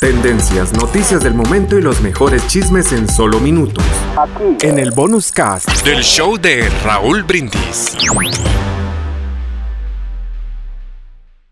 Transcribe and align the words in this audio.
Tendencias, 0.00 0.72
noticias 0.72 1.22
del 1.22 1.34
momento 1.34 1.78
y 1.78 1.82
los 1.82 2.00
mejores 2.00 2.46
chismes 2.48 2.92
en 2.92 3.08
solo 3.08 3.38
minutos. 3.38 3.84
Aquí. 4.16 4.66
En 4.66 4.78
el 4.78 4.90
bonus 4.90 5.30
cast 5.30 5.68
del 5.84 6.02
show 6.02 6.36
de 6.36 6.68
Raúl 6.84 7.22
Brindis. 7.22 7.96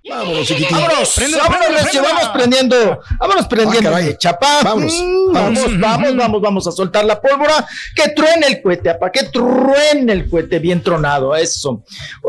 Vámonos, 0.08 0.46
chiquitín. 0.46 0.76
Vámonos, 0.76 1.14
vámonos, 1.16 1.94
vamos 2.02 2.28
prendiendo, 2.34 3.00
vámonos 3.18 3.46
prendiendo 3.46 3.94
ah, 3.94 4.18
chapa. 4.18 4.62
Vámonos, 4.64 5.00
mm, 5.00 5.32
vamos, 5.32 5.78
vamos, 5.78 6.16
vamos, 6.16 6.42
vamos 6.42 6.66
a 6.66 6.72
soltar 6.72 7.04
la 7.04 7.20
pólvora. 7.20 7.66
Que 7.94 8.08
truene 8.08 8.46
el 8.48 8.62
cohete, 8.62 8.94
para 8.94 9.12
que 9.12 9.24
truene 9.24 10.12
el 10.12 10.28
cohete 10.28 10.58
bien 10.58 10.82
tronado, 10.82 11.36
eso. 11.36 11.84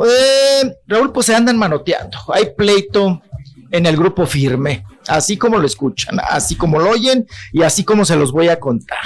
Eh, 0.05 0.75
Raúl, 0.87 1.11
pues 1.11 1.25
se 1.25 1.35
andan 1.35 1.57
manoteando. 1.57 2.17
Hay 2.33 2.51
pleito 2.55 3.21
en 3.71 3.85
el 3.85 3.97
grupo 3.97 4.25
firme, 4.25 4.83
así 5.07 5.37
como 5.37 5.57
lo 5.57 5.65
escuchan, 5.65 6.19
así 6.29 6.55
como 6.55 6.79
lo 6.79 6.89
oyen 6.89 7.25
y 7.51 7.63
así 7.63 7.83
como 7.83 8.05
se 8.05 8.15
los 8.15 8.31
voy 8.31 8.49
a 8.49 8.59
contar. 8.59 8.97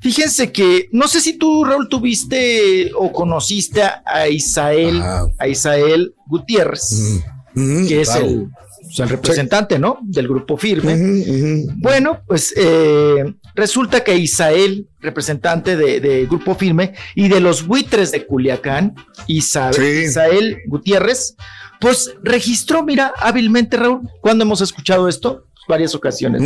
Fíjense 0.00 0.52
que 0.52 0.88
no 0.92 1.08
sé 1.08 1.20
si 1.20 1.38
tú, 1.38 1.64
Raúl, 1.64 1.88
tuviste 1.88 2.92
o 2.94 3.12
conociste 3.12 3.82
a 3.82 4.28
Isael, 4.28 5.02
a 5.38 5.48
Isael 5.48 6.14
Gutiérrez, 6.26 7.22
que 7.54 8.02
es 8.02 8.14
el, 8.14 8.48
representante, 8.96 9.78
¿no? 9.78 9.98
Del 10.02 10.28
grupo 10.28 10.56
firme. 10.56 11.64
Bueno, 11.76 12.20
pues 12.26 12.54
eh, 12.56 13.34
resulta 13.54 14.02
que 14.02 14.16
Isael, 14.16 14.86
representante 15.00 15.76
de, 15.76 16.26
grupo 16.26 16.54
firme 16.54 16.94
y 17.14 17.28
de 17.28 17.40
los 17.40 17.66
buitres 17.66 18.12
de 18.12 18.26
Culiacán, 18.26 18.94
Isael 19.26 20.58
Gutiérrez, 20.66 21.36
pues 21.80 22.14
registró, 22.22 22.82
mira, 22.82 23.12
hábilmente, 23.18 23.76
Raúl, 23.76 24.00
cuando 24.20 24.44
hemos 24.44 24.60
escuchado 24.60 25.08
esto, 25.08 25.44
varias 25.68 25.94
ocasiones. 25.94 26.42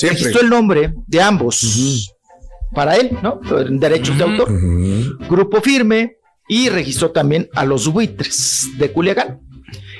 Registró 0.00 0.40
el 0.40 0.48
nombre 0.48 0.94
de 1.06 1.20
ambos 1.20 2.10
para 2.74 2.96
él, 2.96 3.16
¿no? 3.22 3.40
Derechos 3.70 4.16
de 4.18 4.24
autor. 4.24 4.48
Grupo 5.28 5.60
firme 5.60 6.16
y 6.48 6.68
registró 6.68 7.10
también 7.10 7.48
a 7.54 7.64
los 7.64 7.88
buitres 7.88 8.68
de 8.78 8.90
Culiacán. 8.90 9.38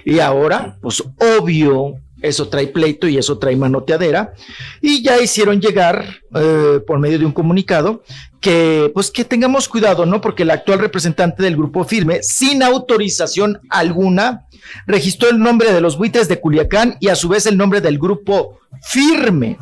Y 0.04 0.18
ahora, 0.18 0.76
pues 0.82 1.02
obvio, 1.38 1.94
eso 2.20 2.48
trae 2.48 2.66
pleito 2.66 3.08
y 3.08 3.18
eso 3.18 3.38
trae 3.38 3.56
manoteadera. 3.56 4.34
Y 4.80 5.02
ya 5.02 5.20
hicieron 5.20 5.60
llegar, 5.60 6.20
eh, 6.34 6.80
por 6.86 6.98
medio 6.98 7.18
de 7.18 7.26
un 7.26 7.32
comunicado, 7.32 8.02
que 8.40 8.90
pues 8.92 9.10
que 9.10 9.24
tengamos 9.24 9.68
cuidado, 9.68 10.04
¿no? 10.04 10.20
Porque 10.20 10.42
el 10.42 10.50
actual 10.50 10.78
representante 10.78 11.42
del 11.42 11.56
grupo 11.56 11.84
firme, 11.84 12.22
sin 12.22 12.62
autorización 12.62 13.60
alguna, 13.70 14.42
registró 14.86 15.30
el 15.30 15.38
nombre 15.38 15.72
de 15.72 15.80
los 15.80 15.96
buitres 15.96 16.28
de 16.28 16.40
Culiacán 16.40 16.96
y 17.00 17.08
a 17.08 17.14
su 17.14 17.28
vez 17.28 17.46
el 17.46 17.56
nombre 17.56 17.80
del 17.80 17.98
grupo 17.98 18.58
firme 18.82 19.56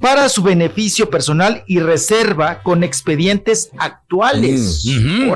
para 0.00 0.28
su 0.28 0.42
beneficio 0.42 1.08
personal 1.10 1.64
y 1.66 1.80
reserva 1.80 2.62
con 2.62 2.84
expedientes 2.84 3.70
actuales. 3.78 4.84
Mm, 4.86 5.30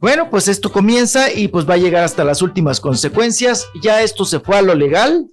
bueno, 0.00 0.30
pues 0.30 0.48
esto 0.48 0.72
comienza 0.72 1.32
y 1.32 1.48
pues 1.48 1.68
va 1.68 1.74
a 1.74 1.78
llegar 1.78 2.04
hasta 2.04 2.24
las 2.24 2.42
últimas 2.42 2.80
consecuencias. 2.80 3.66
Ya 3.82 4.02
esto 4.02 4.24
se 4.24 4.40
fue 4.40 4.56
a 4.56 4.62
lo 4.62 4.74
legal 4.74 5.26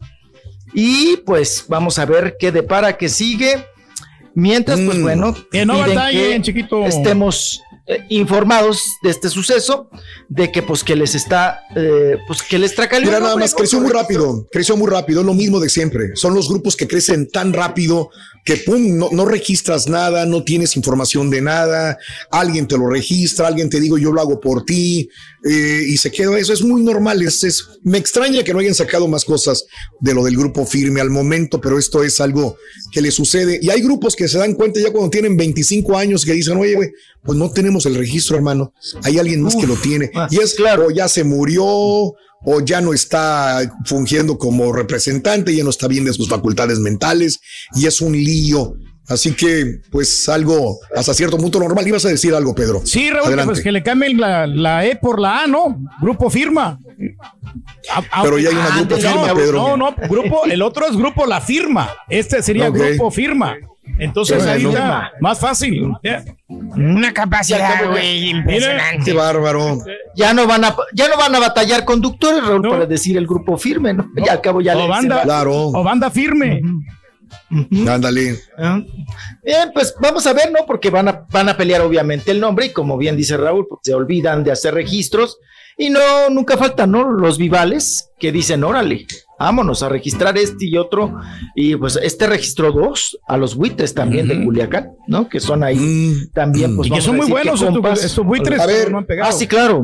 y 0.74 1.18
pues 1.18 1.66
vamos 1.68 2.00
a 2.00 2.06
ver 2.06 2.36
qué 2.40 2.52
depara, 2.52 2.98
qué 2.98 3.10
sigue. 3.10 3.66
Mientras, 4.36 4.80
pues 4.80 4.98
mm. 4.98 5.02
bueno, 5.02 5.36
que 5.52 5.66
no 5.66 5.80
batallen, 5.80 6.44
chiquito. 6.44 6.86
Estemos 6.86 7.62
eh, 7.88 8.06
informados 8.10 8.84
de 9.02 9.10
este 9.10 9.30
suceso, 9.30 9.90
de 10.28 10.52
que 10.52 10.62
pues 10.62 10.84
que 10.84 10.96
les 10.96 11.16
está, 11.16 11.62
eh, 11.76 12.18
pues 12.28 12.44
que 12.44 12.60
les 12.60 12.76
traca 12.76 13.00
Mira, 13.00 13.20
nada 13.20 13.36
más, 13.36 13.56
creció 13.56 13.82
muy 13.82 13.92
rápido, 13.92 14.48
creció 14.52 14.78
muy 14.78 14.90
rápido, 14.90 15.24
lo 15.24 15.34
mismo 15.34 15.60
de 15.60 15.70
siempre. 15.70 16.16
Son 16.16 16.36
los 16.36 16.48
grupos 16.48 16.76
que 16.76 16.88
crecen 16.88 17.30
tan 17.30 17.52
rápido 17.52 18.12
que 18.50 18.58
pum, 18.58 18.98
no, 18.98 19.26
registras 19.26 19.88
nada, 19.88 20.26
no 20.26 20.44
tienes 20.44 20.76
información 20.76 21.30
de 21.30 21.40
nada, 21.40 22.00
alguien 22.32 22.68
te 22.68 22.80
lo 22.80 22.90
registra, 22.90 23.46
alguien 23.46 23.70
te 23.70 23.80
digo 23.80 24.00
yo 24.00 24.12
lo 24.12 24.22
hago 24.22 24.40
por 24.40 24.66
ti 24.66 25.08
eh, 25.44 25.84
y 25.88 25.98
se 25.98 26.10
queda 26.10 26.36
eso. 26.36 26.52
Es 26.52 26.64
muy 26.64 26.82
normal, 26.82 27.22
es, 27.22 27.68
me 27.84 28.00
extraña 28.00 28.44
que 28.44 28.52
no 28.52 28.58
hayan 28.58 28.74
sacado 28.74 29.08
más 29.08 29.24
cosas 29.24 29.66
de 30.00 30.16
lo 30.16 30.24
del 30.24 30.36
grupo 30.36 30.66
firme 30.66 31.00
al 31.00 31.12
momento, 31.12 31.62
pero 31.62 31.78
esto 31.78 32.04
es 32.04 32.20
algo 32.22 32.58
que 32.92 33.02
le 33.02 33.12
sucede. 33.12 33.60
Y 33.62 33.70
hay 33.70 33.84
grupos 33.84 34.16
que 34.16 34.28
se 34.28 34.40
dan 34.40 34.56
cuenta 34.56 34.80
ya 34.80 34.92
cuando 34.92 35.12
tienen 35.12 35.38
25 35.38 35.96
años 35.96 36.26
que 36.26 36.34
dicen, 36.34 36.58
oye, 36.58 36.74
güey, 36.74 36.90
pues 37.22 37.38
no 37.38 37.52
tenemos 37.52 37.86
el 37.86 37.94
registro, 37.94 38.36
hermano, 38.36 38.74
hay 39.04 39.20
alguien 39.20 39.44
más 39.44 39.56
que 39.56 39.68
lo 39.68 39.76
tiene. 39.76 40.10
Ah, 40.16 40.28
y 40.32 40.40
es 40.40 40.56
claro, 40.56 40.90
ya 40.90 41.08
se 41.08 41.24
murió 41.24 42.16
o 42.44 42.62
ya 42.62 42.82
no 42.82 42.94
está 42.94 43.62
fungiendo 43.86 44.38
como 44.38 44.72
representante, 44.72 45.56
ya 45.56 45.64
no 45.64 45.70
está 45.70 45.88
bien 45.88 46.06
de 46.06 46.14
sus 46.14 46.30
facultades 46.30 46.80
mentales 46.80 47.40
y 47.76 47.86
es 47.86 48.02
un 48.02 48.14
lío. 48.14 48.76
Así 49.10 49.34
que, 49.34 49.82
pues 49.90 50.30
algo 50.30 50.80
hasta 50.96 51.16
cierto 51.16 51.38
punto 51.38 51.60
normal. 51.60 51.88
Ibas 51.88 52.06
a 52.06 52.10
decir 52.10 52.36
algo, 52.36 52.54
Pedro. 52.54 52.84
Sí, 52.86 53.10
Raúl, 53.10 53.36
pues 53.44 53.62
que 53.62 53.72
le 53.72 53.82
cambien 53.82 54.20
la, 54.20 54.86
E 54.86 54.98
por 54.98 55.20
la 55.20 55.44
A, 55.44 55.48
¿no? 55.48 55.80
Grupo 56.00 56.30
firma. 56.30 56.78
Pero 58.22 58.38
ya 58.38 58.50
hay 58.50 58.56
una 58.56 58.76
grupo 58.76 58.98
firma, 58.98 59.34
Pedro. 59.34 59.54
No, 59.54 59.78
no, 59.78 59.96
grupo, 60.08 60.46
el 60.46 60.62
otro 60.62 60.88
es 60.88 60.96
grupo 60.96 61.26
La 61.26 61.42
Firma. 61.42 61.90
Este 62.08 62.44
sería 62.44 62.70
grupo 62.70 63.10
firma. 63.10 63.58
Entonces 63.98 64.46
ahí 64.46 64.66
está 64.66 65.12
más 65.20 65.40
fácil. 65.40 65.92
Una 66.48 67.14
capacidad, 67.14 67.90
güey, 67.90 68.30
impresionante. 68.30 69.06
Qué 69.06 69.14
bárbaro. 69.14 69.78
Ya 70.16 70.34
no 70.34 70.48
van 70.48 70.66
a, 70.66 70.76
ya 70.94 71.08
no 71.08 71.18
van 71.18 71.36
a 71.36 71.40
batallar 71.40 71.86
conductores, 71.86 72.46
Raúl, 72.46 72.62
para 72.62 72.86
decir 72.86 73.18
el 73.18 73.28
grupo 73.28 73.58
firme, 73.58 73.94
¿no? 73.94 74.10
Ya 74.26 74.34
al 74.34 74.42
cabo 74.42 74.62
ya 74.62 74.78
o 74.78 74.88
banda, 74.88 75.22
claro. 75.24 75.68
O 75.68 75.84
banda 75.84 76.10
firme. 76.10 76.62
Ándale. 77.88 78.40
Ah. 78.58 78.82
Bien, 79.44 79.72
pues 79.74 79.96
vamos 80.00 80.26
a 80.28 80.34
ver, 80.34 80.52
¿no? 80.52 80.66
Porque 80.66 80.90
van 80.90 81.08
a, 81.08 81.26
van 81.32 81.50
a 81.50 81.58
pelear 81.58 81.82
obviamente 81.82 82.32
el 82.32 82.40
nombre 82.40 82.68
y 82.68 82.74
como 82.74 82.98
bien 82.98 83.18
dice 83.18 83.38
Raúl, 83.38 83.66
pues 83.68 83.82
se 83.84 83.94
olvidan 83.94 84.44
de 84.44 84.52
hacer 84.52 84.74
registros 84.74 85.38
y 85.78 85.90
no, 85.90 86.30
nunca 86.30 86.58
faltan, 86.58 86.92
¿no? 86.92 87.12
Los 87.12 87.38
vivales 87.38 88.10
que 88.20 88.32
dicen, 88.32 88.64
órale, 88.64 89.08
vámonos 89.40 89.82
a 89.82 89.90
registrar 89.90 90.38
este 90.38 90.66
y 90.66 90.78
otro. 90.78 91.16
Y 91.56 91.76
pues 91.76 91.98
este 92.02 92.28
registró 92.28 92.72
dos, 92.72 93.18
a 93.28 93.38
los 93.38 93.56
buitres 93.56 93.94
también 93.94 94.28
de 94.28 94.44
Culiacán, 94.44 94.92
¿no? 95.08 95.30
Que 95.30 95.40
son 95.40 95.64
ahí 95.64 95.78
mm, 95.78 96.32
también. 96.34 96.76
Pues, 96.76 96.90
y 96.90 96.92
que 96.92 97.02
son 97.02 97.16
muy 97.18 97.28
buenos 97.28 97.62
estos, 98.04 98.26
buitres. 98.26 98.60
A 98.60 98.66
ver, 98.66 98.92
no 98.92 99.06
ah, 99.24 99.32
sí, 99.32 99.48
claro, 99.48 99.84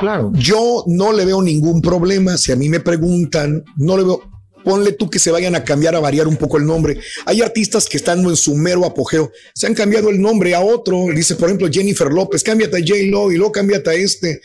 claro. 0.00 0.32
Yo 0.34 0.84
no 0.86 1.12
le 1.12 1.24
veo 1.24 1.42
ningún 1.42 1.82
problema. 1.82 2.36
Si 2.36 2.52
a 2.52 2.56
mí 2.56 2.68
me 2.68 2.80
preguntan, 2.80 3.64
no 3.76 3.96
le 3.96 4.04
veo. 4.04 4.22
Ponle 4.64 4.92
tú 4.92 5.10
que 5.10 5.18
se 5.18 5.32
vayan 5.32 5.56
a 5.56 5.64
cambiar, 5.64 5.96
a 5.96 5.98
variar 5.98 6.28
un 6.28 6.36
poco 6.36 6.56
el 6.56 6.64
nombre. 6.64 6.96
Hay 7.26 7.42
artistas 7.42 7.88
que 7.88 7.96
están 7.96 8.20
en 8.20 8.36
su 8.36 8.54
mero 8.54 8.84
apogeo. 8.84 9.32
Se 9.54 9.66
han 9.66 9.74
cambiado 9.74 10.08
el 10.08 10.20
nombre 10.20 10.54
a 10.54 10.60
otro. 10.60 11.06
Dice, 11.12 11.34
por 11.34 11.48
ejemplo, 11.48 11.66
Jennifer 11.68 12.06
López, 12.12 12.44
cámbiate 12.44 12.76
a 12.76 12.80
J. 12.80 12.94
Lo 13.10 13.32
y 13.32 13.38
luego 13.38 13.50
cámbiate 13.50 13.90
a 13.90 13.94
este. 13.94 14.40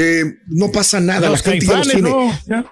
Eh, 0.00 0.24
no 0.46 0.70
pasa 0.70 1.00
nada, 1.00 1.28
la 1.28 1.36
gente 1.38 1.66
ya 1.66 1.78
los 1.78 1.88
tiene 1.88 2.14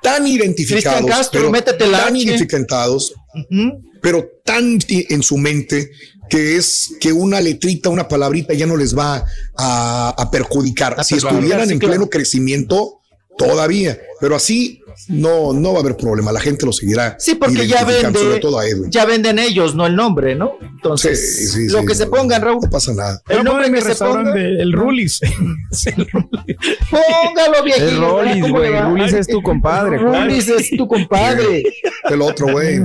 tan 0.00 0.28
identificados, 0.28 1.28
pero 1.32 1.50
tan 1.50 2.14
identificados, 2.14 3.14
pero 4.00 4.28
tan 4.44 4.78
en 4.88 5.22
su 5.25 5.37
mente 5.37 5.91
que 6.31 6.56
es 6.56 6.94
que 7.00 7.12
una 7.12 7.41
letrita, 7.41 7.88
una 7.88 8.06
palabrita 8.06 8.54
ya 8.54 8.66
no 8.66 8.76
les 8.76 8.97
va 8.97 9.25
a, 9.56 10.28
perjudicar. 10.31 11.04
si 11.04 11.16
estuvieran 11.16 11.69
en 11.69 11.81
pleno 11.81 12.09
crecimiento, 12.09 13.00
todavía, 13.36 13.98
pero 14.20 14.36
así 14.36 14.82
no, 15.08 15.52
no 15.52 15.72
va 15.72 15.78
a 15.78 15.82
haber 15.82 15.97
problema, 15.97 16.32
la 16.32 16.41
gente 16.41 16.64
lo 16.64 16.72
seguirá. 16.72 17.16
Sí, 17.19 17.34
porque 17.34 17.66
ya 17.66 17.84
venden, 17.84 18.91
ya 18.91 19.04
venden 19.04 19.38
ellos, 19.38 19.74
no 19.74 19.86
el 19.86 19.94
nombre, 19.94 20.34
¿no? 20.34 20.54
Entonces, 20.60 21.56
lo 21.70 21.84
que 21.84 21.94
se 21.94 22.06
pongan, 22.06 22.42
Raúl. 22.42 22.60
No 22.62 22.70
pasa 22.70 22.94
nada. 22.94 23.22
El 23.28 23.44
nombre 23.44 23.70
que 23.70 23.80
se 23.82 23.94
ponga. 23.96 24.34
el 24.36 24.72
Rulis. 24.72 25.20
Póngalo, 26.91 27.62
viejito. 27.64 27.88
El 27.88 28.00
Rulis, 28.00 28.50
güey. 28.50 28.80
Rulis 28.80 29.12
es 29.12 29.26
tu 29.26 29.42
compadre. 29.42 29.98
Rulis 29.98 30.48
es 30.48 30.70
tu 30.76 30.86
compadre. 30.86 31.62
El 32.10 32.22
otro, 32.22 32.46
güey. 32.52 32.80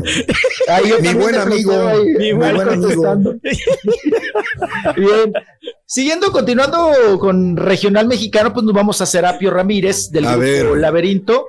Mi 1.02 1.14
buen 1.14 1.36
amigo. 1.36 1.74
Mi 2.18 2.34
buen 2.34 2.60
amigo. 2.60 3.18
Bien. 4.96 5.34
Siguiendo, 5.94 6.32
continuando 6.32 7.20
con 7.20 7.58
regional 7.58 8.08
mexicano, 8.08 8.54
pues 8.54 8.64
nos 8.64 8.74
vamos 8.74 9.02
a 9.02 9.06
Serapio 9.06 9.52
Ramírez 9.52 10.10
del 10.10 10.24
grupo 10.24 10.78
Laberinto, 10.78 11.44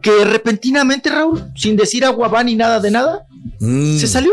que 0.00 0.24
repentinamente, 0.24 1.10
Raúl, 1.10 1.52
sin 1.54 1.76
decir 1.76 2.02
agua 2.02 2.42
ni 2.42 2.56
nada 2.56 2.80
de 2.80 2.90
nada, 2.90 3.26
mm. 3.60 3.98
se 3.98 4.06
salió. 4.06 4.32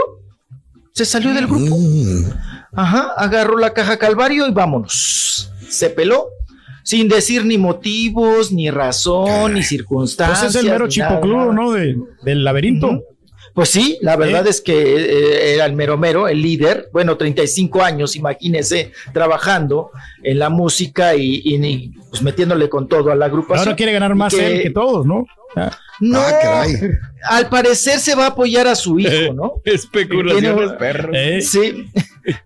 Se 0.94 1.04
salió 1.04 1.34
del 1.34 1.48
grupo. 1.48 1.76
Mm. 1.78 2.32
Ajá, 2.72 3.12
agarró 3.18 3.58
la 3.58 3.74
caja 3.74 3.98
Calvario 3.98 4.48
y 4.48 4.52
vámonos. 4.52 5.52
Se 5.68 5.90
peló 5.90 6.28
sin 6.84 7.10
decir 7.10 7.44
ni 7.44 7.58
motivos, 7.58 8.54
ni 8.54 8.72
razón, 8.72 9.56
ni 9.56 9.64
circunstancias. 9.64 10.40
Pues 10.40 10.56
es 10.56 10.62
el 10.64 10.72
mero 10.72 10.88
chipocludo, 10.88 11.52
¿no? 11.52 11.72
del 11.72 12.44
laberinto. 12.46 13.02
Pues 13.54 13.70
sí, 13.70 13.98
la 14.02 14.16
verdad 14.16 14.48
es 14.48 14.62
que 14.62 14.74
eh, 14.74 15.54
era 15.54 15.66
el 15.66 15.74
mero 15.74 15.98
mero, 15.98 16.28
el 16.28 16.42
líder, 16.42 16.90
bueno, 16.94 17.18
35 17.18 17.84
años, 17.84 18.16
imagínese, 18.16 18.92
trabajando 19.14 19.92
en 20.24 20.40
la 20.40 20.50
música 20.50 21.16
y, 21.16 21.92
pues 22.10 22.22
metiéndole 22.22 22.70
con 22.70 22.88
todo 22.88 23.12
a 23.12 23.16
la 23.16 23.26
agrupación. 23.26 23.60
Ahora 23.60 23.76
quiere 23.76 23.92
ganar 23.92 24.16
más 24.16 24.34
él 24.34 24.62
que 24.62 24.70
todos, 24.70 25.06
¿no? 25.06 25.26
Ah. 25.56 25.72
No, 26.02 26.20
ah, 26.20 26.66
al 27.30 27.48
parecer 27.48 28.00
se 28.00 28.16
va 28.16 28.26
a 28.26 28.30
apoyar 28.30 28.68
a 28.68 28.74
su 28.74 29.00
hijo, 29.00 29.34
¿no? 29.34 29.54
Especulaciones, 29.66 30.72
perros. 30.74 31.16
¿Eh? 31.16 31.42
Sí, 31.42 31.92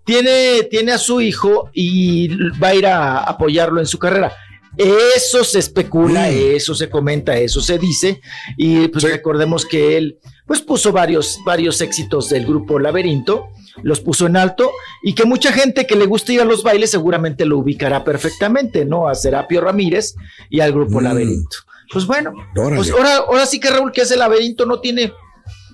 tiene, 0.04 0.64
tiene 0.70 0.92
a 0.92 0.98
su 0.98 1.22
hijo 1.22 1.70
y 1.74 2.36
va 2.60 2.70
a 2.70 2.76
ir 2.76 2.86
a 2.86 3.20
apoyarlo 3.20 3.80
en 3.80 3.86
su 3.86 3.98
carrera. 3.98 4.36
Eso 4.78 5.44
se 5.44 5.60
especula, 5.60 6.28
mm. 6.30 6.56
eso 6.56 6.76
se 6.76 6.90
comenta, 6.90 7.38
eso 7.38 7.62
se 7.62 7.78
dice. 7.78 8.22
Y 8.58 8.88
pues 8.90 9.04
recordemos 9.04 9.66
que 9.66 9.98
él 9.98 10.20
pues 10.46 10.62
puso 10.62 10.92
varios, 10.92 11.40
varios 11.46 11.82
éxitos 11.82 12.30
del 12.30 12.46
grupo 12.46 12.80
Laberinto, 12.80 13.48
los 13.82 14.00
puso 14.00 14.28
en 14.28 14.38
alto 14.38 14.72
y 15.04 15.14
que 15.14 15.26
mucha 15.26 15.52
gente 15.52 15.86
que 15.88 15.96
le 15.96 16.06
gusta 16.06 16.34
ir 16.34 16.42
a 16.42 16.46
los 16.46 16.64
bailes 16.64 16.92
seguramente 16.92 17.46
lo 17.46 17.58
ubicará 17.58 18.04
perfectamente, 18.04 18.86
¿no? 18.86 19.08
A 19.08 19.16
Serapio 19.16 19.62
Ramírez 19.62 20.16
y 20.50 20.60
al 20.60 20.72
grupo 20.72 21.00
mm. 21.00 21.04
Laberinto. 21.04 21.58
Pues 21.92 22.06
bueno, 22.08 22.34
pues 22.54 22.92
ahora, 22.92 23.18
ahora 23.18 23.46
sí 23.46 23.60
que 23.60 23.70
Raúl, 23.70 23.92
que 23.92 24.02
ese 24.02 24.18
laberinto 24.18 24.66
no 24.66 24.80
tiene 24.80 25.14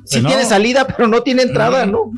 Sí 0.06 0.20
pues 0.20 0.34
tiene 0.34 0.46
salida, 0.46 0.88
pero 0.88 1.08
no 1.08 1.22
tiene 1.22 1.44
entrada, 1.44 1.86
¿no? 1.86 2.12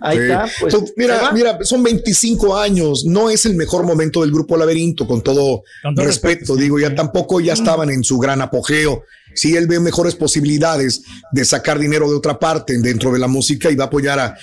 Ahí 0.00 0.18
está. 0.18 0.46
Pues, 0.60 0.94
mira, 0.96 1.32
mira, 1.32 1.58
son 1.62 1.82
25 1.82 2.56
años, 2.56 3.04
no 3.04 3.28
es 3.28 3.44
el 3.46 3.54
mejor 3.54 3.84
momento 3.84 4.22
del 4.22 4.32
grupo 4.32 4.56
Laberinto, 4.56 5.06
con 5.06 5.22
todo, 5.22 5.64
respeto, 5.94 6.56
digo, 6.56 6.78
ya 6.78 6.94
tampoco 6.94 7.40
ya 7.40 7.54
estaban 7.54 7.90
en 7.90 8.04
su 8.04 8.18
gran 8.18 8.40
apogeo 8.40 9.02
si 9.34 9.56
él 9.56 9.66
ve 9.66 9.80
mejores 9.80 10.14
posibilidades 10.14 11.02
de 11.30 11.44
sacar 11.44 11.78
dinero 11.78 12.08
de 12.08 12.16
otra 12.16 12.38
parte 12.38 12.78
dentro 12.78 13.12
de 13.12 13.18
la 13.18 13.28
música 13.28 13.70
y 13.70 13.76
va 13.76 13.84
a 13.84 13.86
apoyar 13.88 14.18
a, 14.18 14.36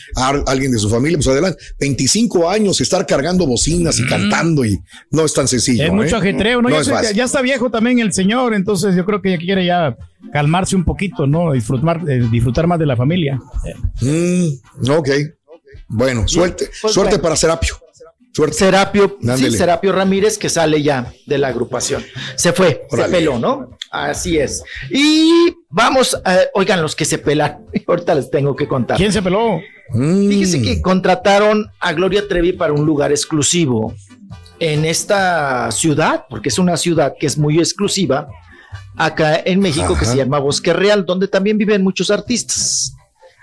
alguien 0.48 0.72
de 0.72 0.80
su 0.80 0.90
familia, 0.90 1.18
pues 1.18 1.28
adelante. 1.28 1.62
25 1.80 2.50
años, 2.50 2.80
estar 2.82 3.06
cargando 3.06 3.46
bocinas 3.48 4.00
y 4.00 4.06
cantando 4.06 4.64
y 4.64 4.80
no 5.12 5.26
es 5.26 5.34
tan 5.34 5.48
sencillo. 5.48 5.84
Es 5.84 5.92
mucho 5.92 6.16
¿eh? 6.16 6.20
ajetreo, 6.20 6.62
¿no? 6.62 6.70
ya, 6.70 7.24
está 7.24 7.42
viejo 7.42 7.70
también 7.70 8.00
el 8.00 8.14
señor, 8.14 8.54
entonces 8.54 8.96
yo 8.96 9.06
creo 9.06 9.22
que 9.22 9.32
ya 9.32 9.38
quiere 9.38 9.66
ya 9.66 9.96
calmarse 10.32 10.76
un 10.76 10.84
poquito, 10.84 11.28
¿no? 11.28 11.54
Disfrutar, 11.54 12.02
eh, 12.08 12.28
disfrutar 12.32 12.68
más 12.68 12.80
de 12.80 12.86
la 12.86 12.96
familia. 12.96 13.40
Mm, 14.02 14.90
ok. 14.90 15.10
Bueno, 15.88 16.28
suerte, 16.28 16.70
pues 16.82 16.94
suerte 16.94 17.20
para 17.20 17.36
Serapio. 17.36 17.76
Serapio, 18.52 19.18
sí, 19.36 19.52
Serapio 19.52 19.92
Ramírez 19.92 20.40
que 20.40 20.50
sale 20.50 20.82
ya 20.82 21.14
de 21.28 21.38
la 21.38 21.50
agrupación. 21.50 22.04
Se 22.36 22.52
fue, 22.52 22.88
se 22.90 23.04
peló, 23.06 23.38
¿no? 23.38 23.78
Así 23.94 24.40
es. 24.40 24.64
Y 24.90 25.56
vamos, 25.70 26.20
oigan, 26.56 26.82
los 26.82 26.96
que 26.96 27.06
se 27.06 27.20
pelan, 27.20 27.60
ahorita 27.88 28.16
les 28.16 28.32
tengo 28.32 28.56
que 28.56 28.68
contar. 28.68 28.98
¿Quién 28.98 29.14
se 29.14 29.22
peló? 29.22 29.60
Mm. 29.92 30.30
Fíjese 30.30 30.62
que 30.64 30.82
contrataron 30.82 31.70
a 31.80 31.94
Gloria 31.94 32.28
Trevi 32.28 32.54
para 32.54 32.74
un 32.74 32.88
lugar 32.88 33.12
exclusivo 33.12 33.94
en 34.60 34.84
esta 34.84 35.70
ciudad, 35.72 36.26
porque 36.28 36.50
es 36.50 36.58
una 36.58 36.76
ciudad 36.76 37.14
que 37.20 37.28
es 37.28 37.38
muy 37.38 37.60
exclusiva, 37.60 38.28
acá 38.96 39.40
en 39.46 39.60
México, 39.60 39.96
que 39.98 40.06
se 40.06 40.18
llama 40.18 40.40
Bosque 40.40 40.74
Real, 40.74 41.06
donde 41.06 41.28
también 41.28 41.60
viven 41.60 41.84
muchos 41.84 42.10
artistas 42.10 42.96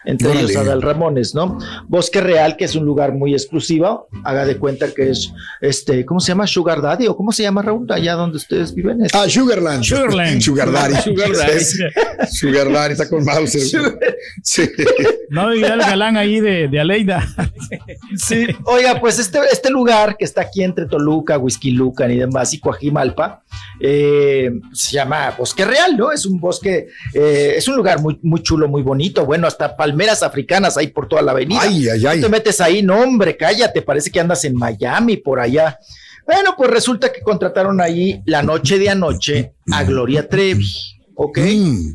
entre 0.05 0.32
ellos 0.32 0.56
Adal 0.56 0.82
Ramones, 0.82 1.35
¿no? 1.35 1.58
Bosque 1.88 2.20
Real, 2.20 2.56
que 2.56 2.64
es 2.64 2.75
un 2.75 2.85
lugar 2.85 3.12
muy 3.12 3.32
exclusivo, 3.32 4.08
haga 4.25 4.47
de 4.47 4.56
cuenta 4.56 4.93
que 4.93 5.11
es, 5.11 5.32
este, 5.61 6.05
¿cómo 6.05 6.20
se 6.20 6.29
llama? 6.29 6.47
Sugar 6.47 6.81
Daddy, 6.81 7.06
o 7.06 7.17
¿cómo 7.17 7.32
se 7.32 7.43
llama, 7.43 7.62
Raúl, 7.62 7.87
allá 7.91 8.14
donde 8.14 8.37
ustedes 8.37 8.75
viven? 8.75 8.99
Ah, 9.12 9.29
Sugarland. 9.29 9.85
Sugarland. 9.85 10.41
Sugar 10.50 10.73
Daddy. 10.73 10.94
Sugar 11.02 11.32
Daddy. 11.32 11.64
Sugar 12.32 12.73
Daddy, 12.73 12.93
está 12.93 13.08
con 13.08 13.25
Mauser. 13.25 13.62
Sí. 14.43 14.70
No, 15.31 15.55
y 15.55 15.62
el 15.62 15.79
galán 15.79 16.17
ahí 16.17 16.41
de, 16.41 16.69
de 16.69 16.81
Aleida. 16.81 17.26
Sí, 18.17 18.46
oiga, 18.64 19.00
pues 19.00 19.19
este, 19.19 19.38
este 19.53 19.70
lugar 19.70 20.17
que 20.17 20.25
está 20.25 20.43
aquí 20.43 20.62
entre 20.62 20.87
Toluca, 20.87 21.38
Whisky 21.38 21.70
Lucan 21.70 22.11
y 22.11 22.19
demás, 22.19 22.53
y 22.53 22.58
Coajimalpa, 22.58 23.43
eh, 23.81 24.50
se 24.73 24.93
llama 24.93 25.35
Bosque 25.38 25.64
Real, 25.64 25.96
¿no? 25.96 26.12
Es 26.12 26.26
un 26.26 26.41
bosque, 26.41 26.88
eh, 27.14 27.55
es 27.56 27.69
un 27.69 27.76
lugar 27.76 28.00
muy, 28.00 28.19
muy 28.23 28.43
chulo, 28.43 28.69
muy 28.69 28.82
bonito, 28.82 29.25
bueno, 29.25 29.46
hasta 29.46 29.76
palmeras 29.91 30.23
africanas 30.23 30.77
ahí 30.77 30.89
por 30.89 31.09
toda 31.09 31.23
la 31.23 31.33
avenida. 31.33 31.61
Ay, 31.63 31.89
ay, 31.89 32.07
ay. 32.07 32.21
te 32.21 32.29
metes 32.29 32.61
ahí, 32.61 32.83
no, 32.83 33.01
hombre, 33.01 33.37
cállate, 33.37 33.83
parece 33.83 34.11
que 34.11 34.21
andas 34.21 34.45
en 34.45 34.55
Miami, 34.55 35.17
por 35.17 35.41
allá. 35.41 35.79
Bueno, 36.25 36.55
pues 36.57 36.71
resulta 36.71 37.13
que 37.13 37.23
contrataron 37.23 37.81
ahí 37.81 38.23
la 38.25 38.43
noche 38.43 38.79
de 38.79 38.89
anoche 38.89 39.53
a 39.73 39.83
Gloria 39.83 40.29
Trevi, 40.29 40.73
¿ok? 41.17 41.39
Mm. 41.39 41.95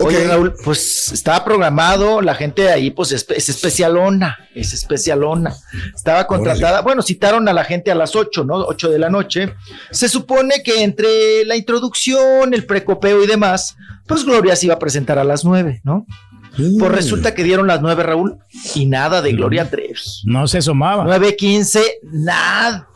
Oye, 0.00 0.26
Raúl, 0.26 0.52
pues 0.64 1.12
estaba 1.12 1.44
programado, 1.44 2.20
la 2.20 2.34
gente 2.34 2.62
de 2.62 2.72
ahí, 2.72 2.90
pues 2.90 3.12
es, 3.12 3.24
especialona, 3.30 4.36
es 4.52 4.72
especialona. 4.72 5.54
Estaba 5.94 6.26
contratada, 6.26 6.80
bueno, 6.80 7.00
citaron 7.00 7.48
a 7.48 7.52
la 7.52 7.62
gente 7.62 7.92
a 7.92 7.94
las 7.94 8.16
8, 8.16 8.44
¿no? 8.44 8.56
8 8.56 8.90
de 8.90 8.98
la 8.98 9.08
noche. 9.08 9.54
Se 9.92 10.08
supone 10.08 10.64
que 10.64 10.82
entre 10.82 11.44
la 11.44 11.54
introducción, 11.54 12.54
el 12.54 12.66
precopeo 12.66 13.22
y 13.22 13.28
demás, 13.28 13.76
pues 14.08 14.24
Gloria 14.24 14.56
se 14.56 14.66
iba 14.66 14.74
a 14.74 14.80
presentar 14.80 15.20
a 15.20 15.24
las 15.24 15.44
9, 15.44 15.82
¿no? 15.84 16.06
Pues 16.56 16.92
resulta 16.92 17.34
que 17.34 17.42
dieron 17.42 17.66
las 17.66 17.80
nueve, 17.80 18.02
Raúl, 18.02 18.38
y 18.74 18.86
nada 18.86 19.22
de 19.22 19.32
Gloria 19.32 19.68
Trevi. 19.70 19.94
No 20.24 20.46
se 20.46 20.58
asomaba. 20.58 21.04
9.15, 21.04 21.80
nada, 22.12 22.86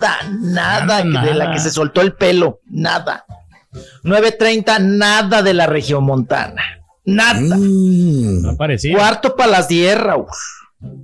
nada, 0.40 1.04
nada, 1.04 1.26
de 1.26 1.34
la 1.34 1.52
que 1.52 1.58
se 1.58 1.70
soltó 1.70 2.00
el 2.00 2.12
pelo, 2.12 2.60
nada. 2.70 3.24
9.30, 4.04 4.80
nada 4.80 5.42
de 5.42 5.54
la 5.54 5.66
región 5.66 6.04
montana. 6.04 6.62
Nada. 7.04 7.40
Mm. 7.40 8.42
No 8.42 8.56
parecía. 8.56 8.96
Cuarto 8.96 9.34
para 9.34 9.50
las 9.50 9.68
10, 9.68 9.98
Raúl. 9.98 10.26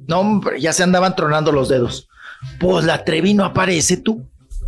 No, 0.07 0.21
hombre, 0.21 0.61
ya 0.61 0.73
se 0.73 0.83
andaban 0.83 1.17
tronando 1.17 1.51
los 1.51 1.69
dedos. 1.69 2.09
Pues 2.61 2.85
la 2.85 3.05
Trevi 3.05 3.35
no 3.35 3.45
aparece 3.45 3.97
tú. 3.97 4.25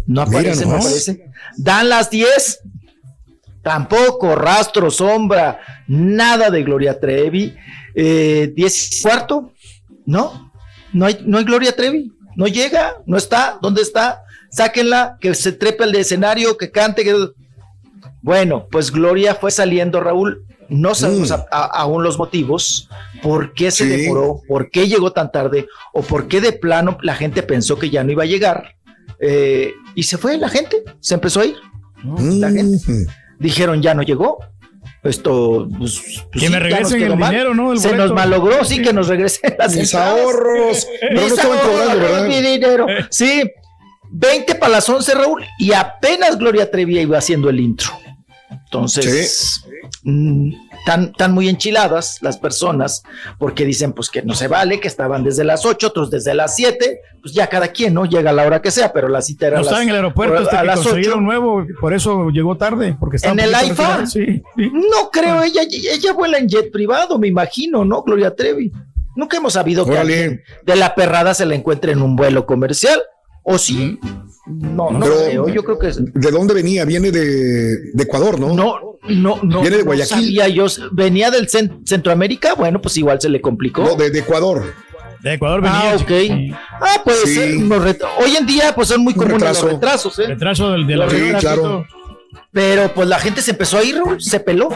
No 0.06 0.22
aparece, 0.22 0.66
no 0.66 0.76
aparece. 0.76 1.30
Dan 1.56 1.88
las 1.88 2.10
10. 2.10 2.60
Tampoco, 3.66 4.36
rastro, 4.36 4.92
sombra, 4.92 5.58
nada 5.88 6.50
de 6.50 6.62
Gloria 6.62 7.00
Trevi. 7.00 7.52
Eh, 7.96 8.52
diez 8.54 9.00
cuarto, 9.02 9.50
¿no? 10.04 10.52
No 10.92 11.06
hay, 11.06 11.18
no 11.26 11.36
hay 11.36 11.42
Gloria 11.42 11.74
Trevi, 11.74 12.12
no 12.36 12.46
llega, 12.46 12.94
no 13.06 13.16
está, 13.16 13.58
¿dónde 13.60 13.82
está? 13.82 14.22
Sáquenla, 14.52 15.18
que 15.20 15.34
se 15.34 15.50
trepe 15.50 15.82
al 15.82 15.96
escenario, 15.96 16.56
que 16.56 16.70
cante. 16.70 17.02
Que... 17.02 17.16
Bueno, 18.22 18.68
pues 18.70 18.92
Gloria 18.92 19.34
fue 19.34 19.50
saliendo, 19.50 20.00
Raúl. 20.00 20.44
No 20.68 20.94
sabemos 20.94 21.32
mm. 21.32 21.34
aún 21.50 22.04
los 22.04 22.18
motivos, 22.18 22.88
por 23.20 23.52
qué 23.52 23.72
se 23.72 23.86
demoró, 23.86 24.42
por 24.46 24.70
qué 24.70 24.86
llegó 24.86 25.10
tan 25.10 25.32
tarde, 25.32 25.66
o 25.92 26.02
por 26.02 26.28
qué 26.28 26.40
de 26.40 26.52
plano 26.52 26.98
la 27.02 27.16
gente 27.16 27.42
pensó 27.42 27.80
que 27.80 27.90
ya 27.90 28.04
no 28.04 28.12
iba 28.12 28.22
a 28.22 28.26
llegar. 28.26 28.76
Eh, 29.18 29.72
y 29.96 30.04
se 30.04 30.18
fue 30.18 30.38
la 30.38 30.50
gente, 30.50 30.84
se 31.00 31.14
empezó 31.14 31.40
a 31.40 31.46
ir. 31.46 31.56
La 32.04 32.52
gente. 32.52 33.08
Dijeron, 33.38 33.82
ya 33.82 33.94
no 33.94 34.02
llegó, 34.02 34.38
esto 35.08 35.68
pues, 35.78 36.24
pues 36.32 36.42
que 36.42 36.50
me 36.50 36.58
regresen 36.58 37.02
el 37.02 37.16
dinero, 37.16 37.54
¿no? 37.54 37.76
se 37.76 37.94
nos 37.94 38.12
malogró, 38.12 38.64
sí, 38.64 38.82
que 38.82 38.92
nos 38.92 39.08
regresen 39.08 39.54
las 39.58 39.74
Mis 39.74 39.94
ahorros. 39.94 40.86
no 41.12 41.20
cobrando, 41.20 41.98
¿verdad? 41.98 42.26
Mi 42.26 42.40
dinero. 42.40 42.86
Sí, 43.10 43.44
20 44.10 44.54
para 44.56 44.72
las 44.72 44.88
11, 44.88 45.14
Raúl, 45.14 45.44
y 45.58 45.72
apenas 45.72 46.38
Gloria 46.38 46.70
Trevi 46.70 46.98
iba 46.98 47.18
haciendo 47.18 47.50
el 47.50 47.60
intro. 47.60 47.92
Entonces, 48.50 49.64
mm, 50.86 51.04
están, 51.04 51.32
muy 51.32 51.48
enchiladas 51.48 52.18
las 52.22 52.38
personas 52.38 53.02
porque 53.38 53.64
dicen 53.64 53.92
pues 53.92 54.10
que 54.10 54.22
no 54.22 54.34
se 54.34 54.48
vale, 54.48 54.80
que 54.80 54.88
estaban 54.88 55.24
desde 55.24 55.44
las 55.44 55.64
8, 55.64 55.88
otros 55.88 56.10
desde 56.10 56.34
las 56.34 56.56
7, 56.56 57.00
pues 57.20 57.34
ya 57.34 57.48
cada 57.48 57.68
quien, 57.68 57.94
¿no? 57.94 58.04
Llega 58.04 58.30
a 58.30 58.32
la 58.32 58.46
hora 58.46 58.62
que 58.62 58.70
sea, 58.70 58.92
pero 58.92 59.08
la 59.08 59.22
cita 59.22 59.48
era 59.48 59.56
no 59.56 59.62
estaba 59.62 59.82
en 59.82 59.88
el 59.88 59.96
aeropuerto 59.96 60.38
hasta 60.38 60.62
que 60.62 60.68
construyeron 60.68 61.24
nuevo, 61.24 61.64
por 61.80 61.94
eso 61.94 62.30
llegó 62.30 62.56
tarde, 62.56 62.96
porque 62.98 63.16
estaba 63.16 63.34
En 63.34 63.40
el 63.40 63.50
IFA. 63.50 64.06
Sí, 64.06 64.42
No 64.56 65.10
creo, 65.10 65.42
ella, 65.42 65.62
ella 65.62 66.12
vuela 66.12 66.38
en 66.38 66.48
jet 66.48 66.70
privado, 66.70 67.18
me 67.18 67.28
imagino, 67.28 67.84
¿no? 67.84 68.02
Gloria 68.02 68.34
Trevi. 68.34 68.72
Nunca 69.16 69.38
hemos 69.38 69.54
sabido 69.54 69.86
que 69.86 69.96
alguien 69.96 70.42
de 70.62 70.76
la 70.76 70.94
perrada 70.94 71.32
se 71.32 71.46
la 71.46 71.54
encuentre 71.54 71.92
en 71.92 72.02
un 72.02 72.16
vuelo 72.16 72.44
comercial. 72.44 73.02
¿O 73.48 73.58
sí? 73.58 73.98
No, 74.46 74.90
no 74.90 75.06
creo. 75.06 75.48
Yo 75.48 75.64
creo 75.64 75.78
que 75.78 75.92
¿De 75.96 76.30
dónde 76.30 76.52
venía? 76.52 76.84
Viene 76.84 77.10
de, 77.10 77.92
Ecuador, 77.96 78.38
¿no? 78.38 78.54
No, 78.54 78.85
no, 79.08 79.40
no. 79.42 79.60
Viene 79.60 79.78
de 79.78 79.82
Guayaquil. 79.82 80.52
yo. 80.52 80.66
Venía 80.92 81.30
del 81.30 81.48
Centroamérica. 81.48 82.54
Bueno, 82.54 82.80
pues 82.80 82.96
igual 82.96 83.20
se 83.20 83.28
le 83.28 83.40
complicó. 83.40 83.82
No, 83.82 83.94
de, 83.94 84.18
Ecuador. 84.18 84.74
De 85.22 85.34
Ecuador 85.34 85.60
venía. 85.60 85.92
Ah, 85.92 85.96
ok. 85.96 86.56
Ah, 86.80 87.02
puede 87.04 87.26
ser. 87.26 87.54
Hoy 88.18 88.36
en 88.36 88.46
día, 88.46 88.74
pues 88.74 88.88
son 88.88 89.02
muy 89.02 89.14
comunes 89.14 89.42
los 89.42 89.62
retrasos, 89.62 90.18
¿eh? 90.18 90.26
Retraso 90.28 90.72
del, 90.72 90.86
de 90.86 90.96
la 90.96 91.10
sí, 91.10 91.32
claro. 91.40 91.86
Pero 92.52 92.92
pues 92.94 93.08
la 93.08 93.18
gente 93.18 93.42
se 93.42 93.50
empezó 93.50 93.78
a 93.78 93.84
ir, 93.84 94.00
se 94.18 94.40
peló. 94.40 94.68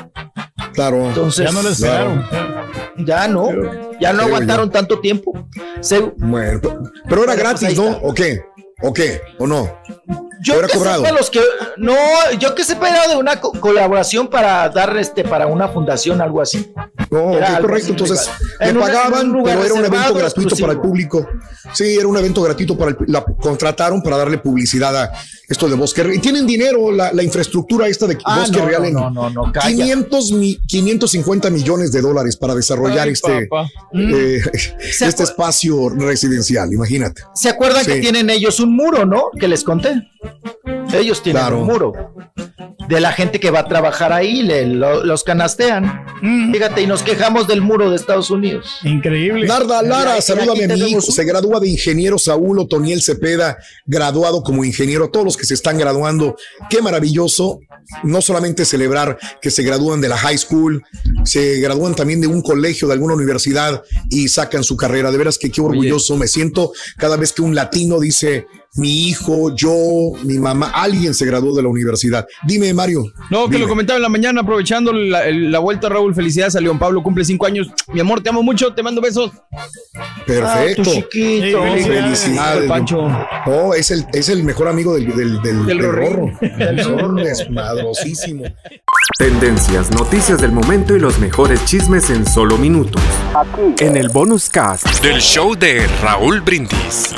Claro. 0.75 1.09
Entonces, 1.09 1.47
ya 1.47 1.53
no 1.53 1.63
lo 1.63 1.71
esperaron. 1.71 2.27
Ya 2.99 3.27
no, 3.29 3.49
ya 4.01 4.13
no 4.13 4.23
aguantaron 4.23 4.71
tanto 4.71 5.01
tiempo. 5.01 5.49
bueno, 6.17 6.61
pero 7.09 7.25
era 7.25 7.33
pues, 7.33 7.39
gratis, 7.39 7.77
¿no? 7.77 7.89
¿O 8.03 8.13
qué? 8.13 8.43
¿O 8.83 8.93
qué? 8.93 9.21
¿O 9.39 9.47
no? 9.47 9.71
Yo 10.43 10.61
que 10.61 10.79
cobrado. 10.79 11.05
los 11.13 11.31
que, 11.31 11.41
no, 11.77 11.95
yo 12.39 12.55
que 12.55 12.65
sepa 12.65 12.89
era 12.89 13.09
de 13.09 13.17
una 13.17 13.41
colaboración 13.41 14.29
para 14.29 14.69
dar 14.69 14.97
este, 14.97 15.25
para 15.25 15.47
una 15.47 15.69
fundación, 15.69 16.21
algo 16.21 16.41
así. 16.41 16.73
No, 17.11 17.33
correcto. 17.61 17.91
Entonces, 17.91 18.31
le 18.61 18.75
pagaban, 18.75 19.43
pero 19.45 19.65
era 19.65 19.75
un 19.75 19.85
evento 19.85 20.15
gratuito 20.15 20.57
para 20.57 20.73
el 20.73 20.81
público. 20.81 21.29
Sí, 21.73 21.97
era 21.97 22.09
un 22.09 22.17
evento 22.17 22.43
gratuito 22.43 22.77
para 22.77 22.93
el, 22.93 22.97
la 23.07 23.25
contrataron 23.25 24.03
para 24.03 24.17
darle 24.17 24.39
publicidad 24.39 24.97
a 24.97 25.13
esto 25.51 25.69
de 25.69 25.75
Bosque 25.75 26.09
Y 26.15 26.19
tienen 26.21 26.47
dinero, 26.47 26.93
la, 26.93 27.23
infraestructura 27.23 27.89
esta 27.89 28.07
de 28.07 28.17
ah, 28.25 28.39
Bosque 28.39 28.61
Real 28.61 28.85
en 28.85 28.95
no, 28.95 29.11
no, 29.11 29.31
no, 29.31 29.53
500 29.53 30.33
550 30.67 31.51
millones 31.51 31.93
de 31.93 32.01
dólares 32.01 32.37
para 32.37 32.55
desarrollar 32.55 33.09
este, 33.09 33.49
eh, 33.95 34.43
este 34.79 35.23
espacio 35.23 35.89
residencial, 35.91 36.73
imagínate. 36.73 37.23
¿Se 37.35 37.49
acuerdan 37.49 37.85
que 37.85 38.01
tienen 38.01 38.31
ellos 38.31 38.61
un 38.61 38.75
muro, 38.77 39.05
no? 39.05 39.31
Que 39.39 39.49
les 39.49 39.65
conté. 39.65 40.11
Ellos 40.93 41.23
tienen 41.23 41.53
un 41.53 41.67
muro 41.67 41.93
de 42.91 43.01
la 43.01 43.13
gente 43.13 43.39
que 43.39 43.51
va 43.51 43.61
a 43.61 43.69
trabajar 43.69 44.13
ahí, 44.13 44.43
le, 44.43 44.67
los 44.67 45.23
canastean. 45.23 46.05
Mm. 46.23 46.53
Fíjate, 46.53 46.83
y 46.83 46.87
nos 46.87 47.03
quejamos 47.03 47.47
del 47.47 47.61
muro 47.61 47.89
de 47.89 47.97
Estados 47.97 48.31
Unidos. 48.31 48.79
Increíble. 48.83 49.47
Narda 49.47 49.83
Lara, 49.83 50.21
salúdame 50.21 50.65
a 50.65 50.77
mi 50.77 50.91
hijo. 50.91 51.01
Se 51.01 51.25
gradúa 51.25 51.61
de 51.61 51.69
ingeniero 51.69 52.19
Saúl 52.19 52.59
Otoniel 52.59 53.01
Cepeda, 53.01 53.59
graduado 53.87 54.43
como 54.43 54.65
ingeniero. 54.65 55.09
Todos 55.09 55.25
los 55.25 55.37
que 55.37 55.47
se 55.47 55.55
están 55.55 55.79
graduando, 55.79 56.37
qué 56.69 56.83
maravilloso. 56.83 57.61
No 58.03 58.21
solamente 58.21 58.65
celebrar 58.65 59.19
que 59.41 59.51
se 59.51 59.63
gradúan 59.63 60.01
de 60.01 60.09
la 60.09 60.17
high 60.17 60.39
school, 60.39 60.83
se 61.25 61.59
gradúan 61.61 61.95
también 61.95 62.21
de 62.21 62.29
un 62.29 62.41
colegio, 62.41 62.87
de 62.87 62.95
alguna 62.95 63.15
universidad 63.15 63.83
y 64.11 64.29
sacan 64.29 64.65
su 64.65 64.77
carrera. 64.77 65.11
De 65.11 65.19
veras 65.19 65.39
que 65.39 65.51
qué 65.51 65.61
orgulloso 65.61 66.17
me 66.17 66.29
siento 66.29 66.73
cada 66.99 67.17
vez 67.17 67.33
que 67.33 67.43
un 67.43 67.55
latino 67.55 67.99
dice, 67.99 68.47
mi 68.75 69.09
hijo, 69.09 69.55
yo, 69.57 70.13
mi 70.23 70.39
mamá, 70.39 70.71
alguien 70.73 71.13
se 71.13 71.27
graduó 71.27 71.57
de 71.57 71.63
la 71.63 71.69
universidad. 71.69 72.27
Dime, 72.47 72.73
Mario. 72.73 73.05
No, 73.29 73.49
que 73.49 73.59
lo 73.59 73.67
comentaba 73.67 73.97
en 73.97 74.03
la 74.03 74.09
mañana, 74.09 74.43
aprovechando 74.43 74.93
la, 74.93 75.59
vuelta, 75.59 75.89
Raúl. 75.89 76.15
Felicidades 76.15 76.55
a 76.55 76.61
León 76.61 76.79
Pablo, 76.79 77.03
cumple 77.03 77.25
cinco 77.25 77.47
años. 77.47 77.69
Mi 77.93 77.99
amor, 78.01 78.23
te 78.23 78.29
amo 78.29 78.45
mucho, 78.45 78.73
te 78.73 78.83
mando 78.83 79.01
besos. 79.01 79.33
Perfecto. 80.25 80.83
Ah, 80.87 80.95
chiquito. 80.95 81.63
felicidades. 81.63 82.69
Pancho. 82.69 83.09
Oh, 83.47 83.75
es 83.75 83.91
el, 83.91 84.07
es 84.13 84.29
el 84.29 84.45
mejor 84.45 84.69
amigo 84.69 84.95
del, 84.95 85.17
del, 85.17 85.43
del, 85.43 85.67
del, 85.67 85.79
rorro. 85.81 86.31
Tendencias, 89.19 89.91
noticias 89.91 90.41
del 90.41 90.53
momento 90.53 90.95
y 90.95 91.01
los 91.01 91.19
mejores 91.19 91.65
chismes 91.65 92.09
en 92.11 92.25
solo 92.27 92.57
minutos. 92.57 93.03
Aquí. 93.35 93.85
En 93.85 93.97
el 93.97 94.09
bonus 94.11 94.49
cast 94.49 95.03
del 95.03 95.21
show 95.21 95.57
de 95.57 95.87
Raúl 96.03 96.41
Brindis. 96.41 97.13